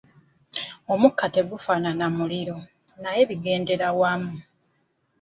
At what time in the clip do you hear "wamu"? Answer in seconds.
3.99-4.33